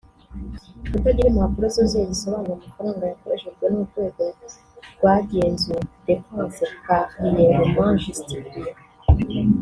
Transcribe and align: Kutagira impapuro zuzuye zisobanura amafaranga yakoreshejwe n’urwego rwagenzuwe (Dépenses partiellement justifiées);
Kutagira 0.91 1.27
impapuro 1.29 1.65
zuzuye 1.73 2.05
zisobanura 2.11 2.53
amafaranga 2.57 3.03
yakoreshejwe 3.11 3.65
n’urwego 3.71 4.23
rwagenzuwe 4.95 5.81
(Dépenses 6.05 6.73
partiellement 6.87 7.93
justifiées); 8.05 8.75